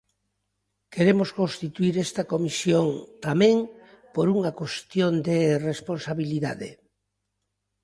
Queremos 0.93 1.29
constituír 1.39 1.95
esta 2.05 2.23
comisión 2.33 2.85
tamén 3.25 3.57
por 4.13 4.25
unha 4.35 4.51
cuestión 4.59 5.11
de 5.27 5.37
responsabilidade. 5.69 6.69